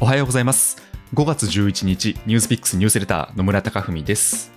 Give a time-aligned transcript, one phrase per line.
[0.00, 0.76] おはようございます。
[1.14, 4.50] 5月11日ニュースピックスニュースレター野村貴文です。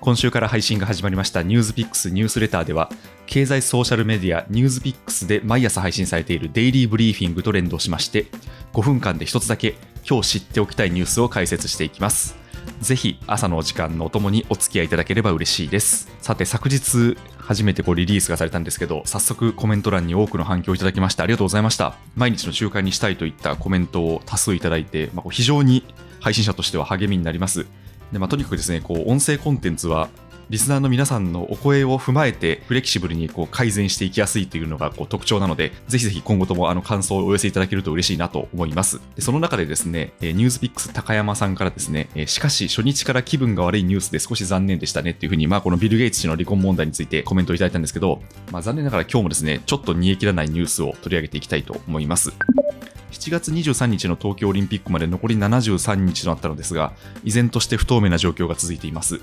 [0.00, 2.88] 今週から配信が始まりましたニュースピックスニュースレターでは
[3.26, 8.26] 経済ソーシャルメディアニュースピックスで毎朝配信されているデイリーブリーフィングと連動しまして
[8.72, 9.74] 5分間で一つだけ
[10.08, 12.36] 今日知っておきたいニュースを解説していきます。
[12.80, 16.08] ぜひ朝のお時間のお供にお付き合いいただければ嬉しいです。
[16.20, 21.94] さて昨日初めてこうリリースがされたんですけど早速コメント欄に多くの反響をいただきましてありがとうございました。
[22.16, 25.84] 毎日の習慣にしたいといったコメントを多数いただいて、まあ、非常に
[26.20, 27.66] 配信者としては励みになります。
[28.12, 30.08] で、まあ、とにかくですねこう音声コンテンツは
[30.48, 39.00] リスナーの皆さんのお声を踏まえてフレキシブルにこう改善していきやすいというのがこう特徴なので、ぜひぜひ今後ともあの感想をお寄せいただけると嬉しいなと思います。
[39.16, 52.32] でその中でですね、ニュースピックス高山さんからですね、しかし初日から気分が悪いニュースで少し残念でしたねっていうふうに、まあこのビル・ゲイツ氏の離婚問題についてコメントをいただいたんですけど、まあ残念ながら今日もですね、ちょっと煮え切らないニュースを取り上げていきたいと思います。
[53.10, 56.92] 7月23日の東京オリンピックまで残り73日となったのですが、
[57.24, 59.20] 依然として不透明な状況が続いています。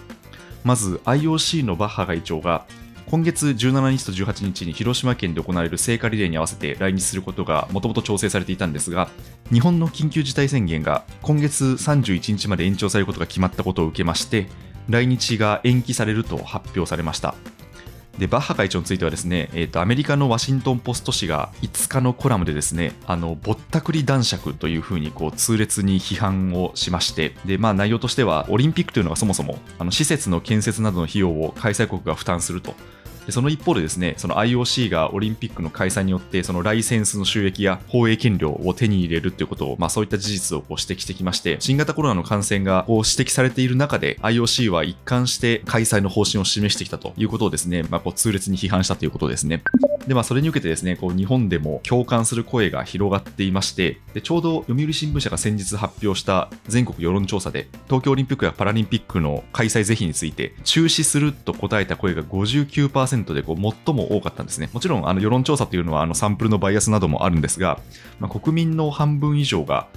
[0.63, 2.65] まず IOC のバッハ会長が
[3.07, 9.09] 今月17日と18日に広島県で行われる聖火リレーに合わせて来日することがもともと調整されていたんですが
[9.51, 14.47] 日本の緊急事態宣言が今月31日まで延長されることが決まったことを受けまして
[14.89, 17.35] 来日が延期されると発表されました。
[18.17, 32.75] でバッハ会長についてはですね、えーと、アメリカのワシントン・ポスト紙が5日のコラムでですねあのぼったくり男爵というふうにこう痛烈に批判をしましてで、まあ、内容としてはオリンピックというのがそもそもあの施設の建設などの費用を開催国が負担すると。
[33.25, 49.63] でその一方でですねその IOC がオリンピックの開催によってそのライセンスの収益や放映権料を手に入れるということを、まあ、そういった事実をこう指摘してきまして新型コロナの感染がこう指摘されている中で IOC は一貫して開催の方針を示してきたということをですね、まあ、こう痛烈に批判したということですね。
[50.07, 64.69] で、まあ、それに受けてですね、こう日本でも共感する声が広がっていまして、でちょうど読売新聞社が先日発表した全国世論調査で、東京オリンピックやパラリンピックの開催是非について、中止すると答えた声が59%でこう最も多かったんですね。
[64.73, 67.79] もちろん、あの世論調査というのはあのサンプルのバイアスなどもあるんですが、
[68.19, 69.87] まあ、国民の半分以上が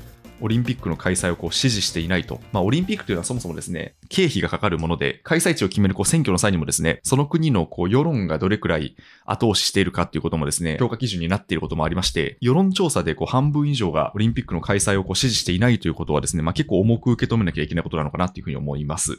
[0.40, 2.40] オリンピックの開催をこう支持していないと。
[2.52, 19.18] まあ、オリンピックというのはそもそもですね、経費がかかるもので、開催地を決めるこう選挙の際にもですね、その国のこう世論がどれくらい後押ししているかっていうこともですね、評価基準になっていることもありまして、世論調査でこう半分以上がオリンピックの開催をこう支持していないということはですね、まあ、結構重く受け止めなきゃいけないことなのかなっていうふうに思います。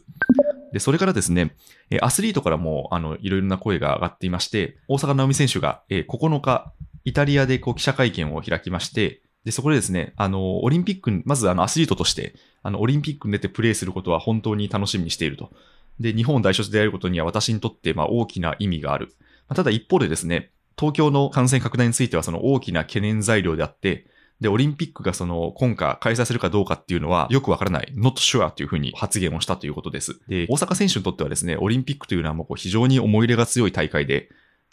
[0.73, 1.55] で、それからですね、
[2.01, 6.73] アスリートからも、あの、いろいろな声が上がっていまして、大坂なおみ選手が、9日、
[7.05, 15.53] イタリアでこう記者会見を開きまして、で、そこでですね、あの、オリンピック、まずあのアスリートとして、あの、オリンピックに出てプレーすることは本当に楽しみにしていると。
[16.01, 19.15] で、日本を代表してやることには私にとって、まあ、大きな意味がある。
[19.47, 24.07] まあ、ただ一方でですね、東京の感染拡大についてはその大きな懸念材料であって、
[24.41, 30.19] で、オリンピックがその今回開催するかどうかっていうのはよくわからない、not sure というふうに発言をしたということです。
[30.27, 34.27] で、大阪選手にとってはですね、オリンピックというのはもう非常に思い入れが強い大会で、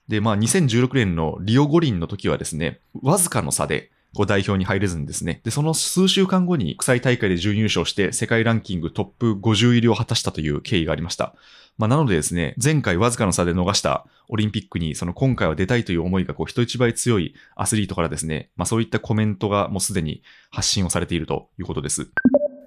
[0.08, 5.40] で、まあ2016年のリオ五輪の時はですね、わずかの差でこう代表に入れずにですね。
[5.44, 11.34] で、その数週間後に国際大会で準優勝して世界ランキングトップ50入りを果たしたという経緯がありました。
[11.76, 22.08] まあ、なのでですね、前回わずかの差で逃したオリンピックに、その今回は出たいという思いがこう人一倍強いアスリートからですね、まあそういったコメントがもうすでに発信をされているということです。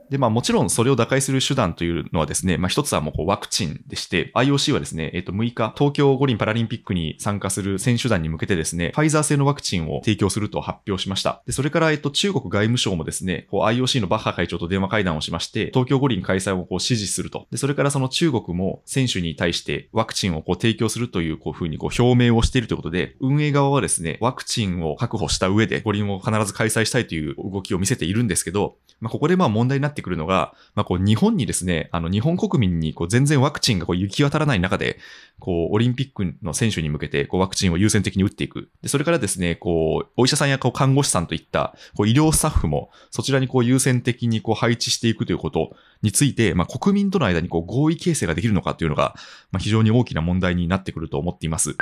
[0.09, 11.41] で、まあもちろんそれを打開する手段というのはですね、まあ一つはもうこうワクチンでして、IOC はですね、えっ、と6日、東京五輪パラリンピックに参加する選手団に向けてですね、ファイザー製のワクチンを提供すると発表しました。
[11.45, 17.47] で、それからえっと中国外務省もですね、IOC のバッハ会長と電話会談をしまして、東京五輪開催をこう支持すると。
[17.51, 34.99] で、それからその中国も選手に対してワクチンをこう提供するというこうふうにこう表明をしているということで、運営側はですね、ワクチンを確保した上で五輪を必ず開催したいという動きを見せているんですけど、まあここでまあ問題になってくるのが、まあ、こう日本にですね、あの日本国民にこう全然ワクチンがこう行き渡らない中で、
[35.39, 38.69] こうオリンピックの選手に向けてこうワクチンを優先的に打っていく。
[38.81, 49.15] でそれからですね、こうお医者さんやこう看護師さんといったこう医療スタッフもそちらにこう優先的にこう配置していくということについて、まあ、国民との間にこう合意形成ができるのかというのが、
[49.51, 51.75] まあ、非常に大きな問題になってくると思っています。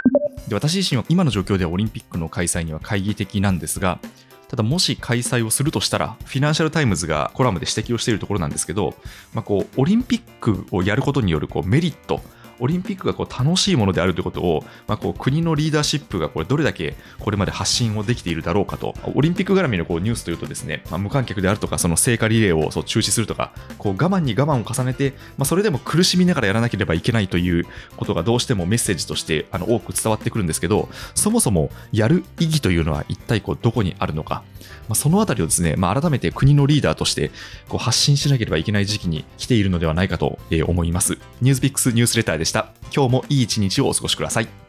[0.48, 4.00] で私自身は今の状況ではオリンピックの開催には懐疑的なんですが、
[4.48, 8.94] ただもし開催をするとしたら、フィナンシャルタイムズがコラムで指摘をしているところなんですけど、
[9.34, 12.22] まあ、こうオリンピックをやることによるこうメリット、
[12.60, 27.66] オリンピックがこう楽しいものであるということを、まあ、こう国のリーダーシップがこれどれだけこれまで発信をできているだろうかと、オリンピック絡みのこうニュースというとですね、まあ、無観客であるとか、その聖火リレーをそう中止するとか、こう我慢に我慢を重ねて、まあ、それでも苦しみながらやらなければいけないという
[27.98, 34.44] ことがどうしてもメッセージとしてあの多く伝わってくるんですけど、そもそもやる意義というのは一体こうどこにあるのか、
[34.88, 37.32] まあ、そのあたりをですね、まあ、改めて国のリーダーとして
[37.68, 41.18] こう発信しなければいけない時期に来ているのではないかと思います。
[41.42, 42.70] ニュースピックスニュースレターでした。
[42.96, 44.65] 今日もいい一日をお過ごしください。